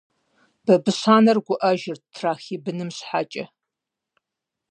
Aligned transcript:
Бабыщ 0.65 1.01
анэр 1.15 1.37
гуӀэжырт 1.45 2.03
трах 2.15 2.43
и 2.55 2.57
быным 2.63 2.89
щхьэкӀэ. 2.97 3.45